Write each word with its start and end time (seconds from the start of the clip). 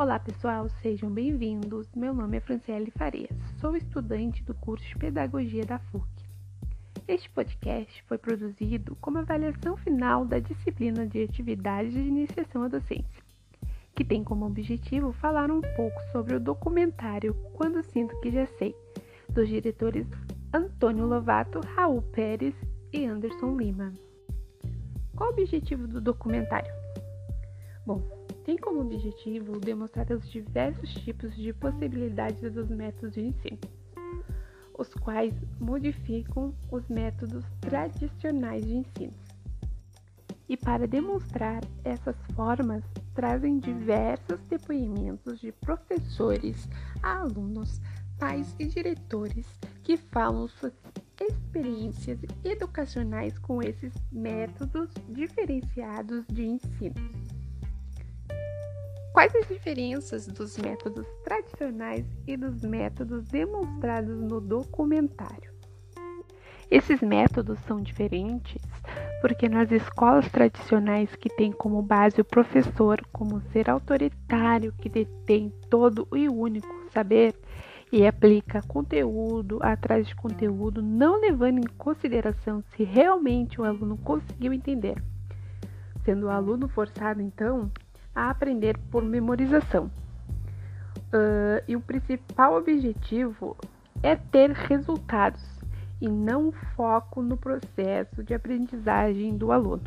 Olá 0.00 0.18
pessoal, 0.18 0.66
sejam 0.80 1.10
bem-vindos. 1.10 1.86
Meu 1.94 2.14
nome 2.14 2.38
é 2.38 2.40
Franciele 2.40 2.90
Farias, 2.90 3.36
sou 3.60 3.76
estudante 3.76 4.42
do 4.42 4.54
curso 4.54 4.88
de 4.88 4.96
Pedagogia 4.96 5.62
da 5.66 5.78
FUC. 5.78 6.08
Este 7.06 7.28
podcast 7.28 8.02
foi 8.04 8.16
produzido 8.16 8.96
como 8.98 9.18
avaliação 9.18 9.76
final 9.76 10.24
da 10.24 10.38
disciplina 10.38 11.06
de 11.06 11.22
atividades 11.22 11.92
de 11.92 12.00
iniciação 12.00 12.62
à 12.62 12.68
docência, 12.68 13.22
que 13.94 14.02
tem 14.02 14.24
como 14.24 14.46
objetivo 14.46 15.12
falar 15.12 15.50
um 15.50 15.60
pouco 15.60 16.00
sobre 16.12 16.34
o 16.34 16.40
documentário 16.40 17.34
Quando 17.52 17.82
Sinto 17.82 18.18
Que 18.22 18.30
Já 18.30 18.46
Sei, 18.56 18.74
dos 19.28 19.50
diretores 19.50 20.06
Antônio 20.50 21.04
Lovato, 21.04 21.60
Raul 21.76 22.00
Pérez 22.00 22.54
e 22.90 23.04
Anderson 23.04 23.54
Lima. 23.54 23.92
Qual 25.14 25.28
o 25.28 25.32
objetivo 25.34 25.86
do 25.86 26.00
documentário? 26.00 26.72
Bom, 27.84 28.19
tem 28.44 28.56
como 28.56 28.80
objetivo 28.80 29.58
demonstrar 29.60 30.10
os 30.12 30.28
diversos 30.30 30.92
tipos 30.94 31.34
de 31.36 31.52
possibilidades 31.52 32.52
dos 32.52 32.68
métodos 32.68 33.14
de 33.14 33.22
ensino, 33.22 33.58
os 34.78 34.92
quais 34.94 35.34
modificam 35.60 36.54
os 36.70 36.88
métodos 36.88 37.44
tradicionais 37.60 38.64
de 38.64 38.76
ensino. 38.76 39.12
E 40.48 40.56
para 40.56 40.88
demonstrar 40.88 41.62
essas 41.84 42.16
formas, 42.34 42.82
trazem 43.14 43.58
diversos 43.58 44.40
depoimentos 44.48 45.38
de 45.38 45.52
professores, 45.52 46.68
alunos, 47.02 47.80
pais 48.18 48.54
e 48.58 48.66
diretores 48.66 49.46
que 49.84 49.96
falam 49.96 50.48
suas 50.48 50.72
experiências 51.20 52.18
educacionais 52.42 53.38
com 53.38 53.62
esses 53.62 53.92
métodos 54.10 54.90
diferenciados 55.08 56.26
de 56.28 56.46
ensino. 56.46 57.19
Quais 59.12 59.34
as 59.34 59.48
diferenças 59.48 60.26
dos 60.26 60.56
métodos 60.56 61.06
tradicionais 61.24 62.06
e 62.26 62.36
dos 62.36 62.62
métodos 62.62 63.24
demonstrados 63.24 64.20
no 64.20 64.40
documentário? 64.40 65.50
Esses 66.70 67.00
métodos 67.00 67.58
são 67.66 67.80
diferentes 67.80 68.62
porque 69.20 69.48
nas 69.48 69.70
escolas 69.70 70.30
tradicionais 70.30 71.14
que 71.16 71.28
têm 71.28 71.52
como 71.52 71.82
base 71.82 72.20
o 72.20 72.24
professor 72.24 73.04
como 73.12 73.40
ser 73.52 73.68
autoritário 73.68 74.72
que 74.80 74.88
detém 74.88 75.52
todo 75.68 76.06
e 76.14 76.28
único 76.28 76.68
saber 76.90 77.34
e 77.92 78.06
aplica 78.06 78.62
conteúdo 78.62 79.58
atrás 79.60 80.06
de 80.06 80.14
conteúdo, 80.14 80.80
não 80.80 81.20
levando 81.20 81.58
em 81.58 81.66
consideração 81.76 82.62
se 82.76 82.84
realmente 82.84 83.60
o 83.60 83.64
aluno 83.64 83.96
conseguiu 83.98 84.52
entender. 84.52 85.02
Sendo 86.04 86.26
o 86.26 86.30
aluno 86.30 86.68
forçado, 86.68 87.20
então, 87.20 87.70
a 88.14 88.30
aprender 88.30 88.76
por 88.90 89.02
memorização. 89.02 89.90
Uh, 91.12 91.62
e 91.66 91.74
o 91.74 91.80
principal 91.80 92.56
objetivo 92.56 93.56
é 94.02 94.14
ter 94.16 94.50
resultados 94.50 95.42
e 96.00 96.08
não 96.08 96.52
foco 96.76 97.20
no 97.20 97.36
processo 97.36 98.22
de 98.22 98.32
aprendizagem 98.32 99.36
do 99.36 99.52
aluno. 99.52 99.82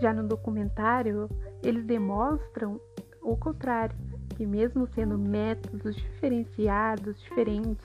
Já 0.00 0.12
no 0.12 0.26
documentário, 0.26 1.28
eles 1.62 1.84
demonstram 1.84 2.80
o 3.22 3.36
contrário, 3.36 3.96
que 4.36 4.46
mesmo 4.46 4.86
sendo 4.94 5.18
métodos 5.18 5.96
diferenciados, 5.96 7.20
diferentes, 7.22 7.84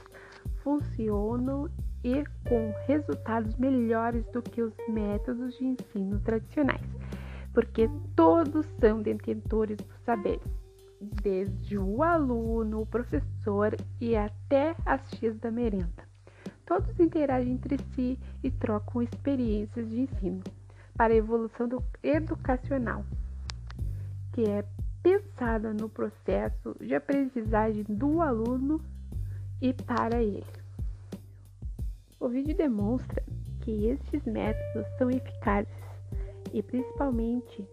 funcionam 0.63 1.69
e 2.03 2.23
com 2.47 2.73
resultados 2.85 3.55
melhores 3.55 4.25
do 4.27 4.41
que 4.41 4.61
os 4.61 4.73
métodos 4.89 5.57
de 5.57 5.65
ensino 5.65 6.19
tradicionais 6.19 6.81
porque 7.53 7.89
todos 8.15 8.65
são 8.79 9.01
detentores 9.01 9.77
do 9.77 9.93
saber, 10.05 10.41
desde 10.99 11.77
o 11.77 12.01
aluno, 12.01 12.81
o 12.81 12.85
professor 12.85 13.75
e 14.01 14.15
até 14.15 14.75
as 14.85 15.09
tias 15.11 15.37
da 15.37 15.51
merenda. 15.51 16.03
Todos 16.65 16.99
interagem 16.99 17.53
entre 17.53 17.77
si 17.93 18.19
e 18.41 18.49
trocam 18.49 19.01
experiências 19.01 19.89
de 19.89 20.01
ensino 20.01 20.41
para 20.95 21.13
a 21.13 21.17
evolução 21.17 21.67
educacional, 22.01 23.05
que 24.31 24.43
é 24.49 24.65
pensada 25.03 25.73
no 25.73 25.89
processo 25.89 26.75
de 26.79 26.95
aprendizagem 26.95 27.83
do 27.89 28.21
aluno 28.21 28.81
e 29.61 29.73
para 29.73 30.21
ele. 30.21 30.45
O 32.19 32.29
vídeo 32.29 32.55
demonstra 32.55 33.21
que 33.61 33.87
estes 33.87 34.23
métodos 34.25 34.87
são 34.97 35.11
eficazes 35.11 35.67
e 36.53 36.61
principalmente 36.61 37.67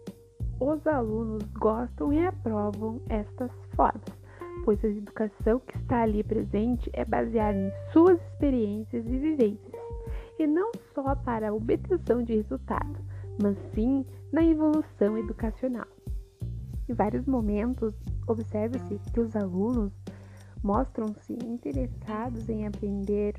os 0.59 0.85
alunos 0.85 1.43
gostam 1.53 2.11
e 2.11 2.25
aprovam 2.25 3.01
estas 3.09 3.51
formas, 3.75 4.03
pois 4.65 4.83
a 4.83 4.87
educação 4.87 5.59
que 5.59 5.77
está 5.77 6.01
ali 6.01 6.23
presente 6.23 6.89
é 6.93 7.05
baseada 7.05 7.57
em 7.57 7.71
suas 7.91 8.19
experiências 8.21 9.05
e 9.05 9.17
vivências, 9.17 9.81
e 10.37 10.45
não 10.45 10.71
só 10.93 11.15
para 11.15 11.49
a 11.49 11.53
obtenção 11.53 12.23
de 12.23 12.35
resultado, 12.35 12.99
mas 13.41 13.57
sim 13.73 14.05
na 14.31 14.43
evolução 14.43 15.17
educacional. 15.17 15.87
Em 16.89 16.93
vários 16.93 17.25
momentos, 17.25 17.93
observa-se 18.27 18.99
que 19.13 19.19
os 19.19 19.35
alunos 19.35 19.91
mostram-se 20.63 21.33
interessados 21.33 22.49
em 22.49 22.67
aprender, 22.67 23.35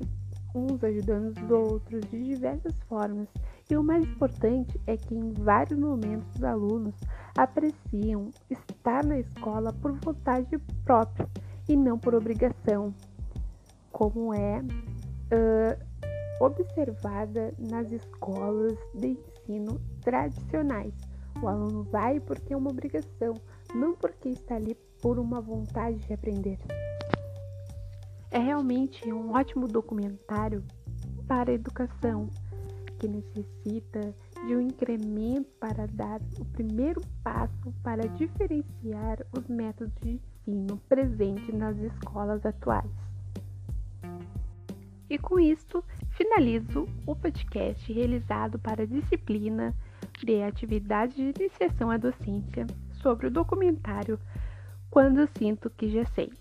uns 0.53 0.83
ajudando 0.83 1.37
os 1.37 1.51
outros 1.51 2.01
de 2.09 2.23
diversas 2.23 2.77
formas 2.83 3.27
e 3.73 3.77
o 3.77 3.83
mais 3.83 4.05
importante 4.05 4.79
é 4.85 4.95
que 4.95 5.15
em 5.15 5.33
vários 5.33 5.79
momentos 5.79 6.35
os 6.35 6.43
alunos 6.43 6.93
apreciam 7.35 8.29
estar 8.47 9.03
na 9.03 9.17
escola 9.17 9.73
por 9.73 9.93
vontade 9.93 10.59
própria 10.85 11.27
e 11.67 11.75
não 11.75 11.97
por 11.97 12.13
obrigação, 12.13 12.93
como 13.91 14.31
é 14.31 14.59
uh, 14.59 16.45
observada 16.45 17.51
nas 17.57 17.91
escolas 17.91 18.77
de 18.93 19.17
ensino 19.17 19.81
tradicionais. 20.01 20.93
O 21.41 21.47
aluno 21.47 21.83
vai 21.83 22.19
porque 22.19 22.53
é 22.53 22.57
uma 22.57 22.69
obrigação, 22.69 23.33
não 23.73 23.95
porque 23.95 24.29
está 24.29 24.55
ali 24.55 24.75
por 25.01 25.17
uma 25.17 25.41
vontade 25.41 25.97
de 25.97 26.13
aprender. 26.13 26.59
É 28.29 28.37
realmente 28.37 29.11
um 29.11 29.33
ótimo 29.33 29.67
documentário 29.67 30.63
para 31.27 31.49
a 31.51 31.55
educação, 31.55 32.29
que 33.03 33.07
necessita 33.09 34.15
de 34.47 34.55
um 34.55 34.61
incremento 34.61 35.49
para 35.59 35.85
dar 35.87 36.21
o 36.39 36.45
primeiro 36.45 37.01
passo 37.21 37.73
para 37.83 38.07
diferenciar 38.07 39.25
os 39.37 39.45
métodos 39.49 39.93
de 40.01 40.21
ensino 40.47 40.77
presentes 40.87 41.53
nas 41.53 41.77
escolas 41.79 42.45
atuais. 42.45 42.89
E 45.09 45.17
com 45.17 45.37
isto, 45.37 45.83
finalizo 46.11 46.87
o 47.05 47.13
podcast 47.13 47.91
realizado 47.91 48.57
para 48.57 48.83
a 48.83 48.87
disciplina 48.87 49.75
de 50.23 50.41
atividade 50.41 51.15
de 51.15 51.43
iniciação 51.43 51.91
à 51.91 51.97
docência 51.97 52.65
sobre 53.01 53.27
o 53.27 53.31
documentário 53.31 54.17
Quando 54.89 55.27
Sinto 55.37 55.69
Que 55.69 55.89
Já 55.89 56.05
Sei. 56.05 56.31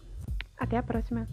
Até 0.56 0.76
a 0.76 0.82
próxima! 0.82 1.26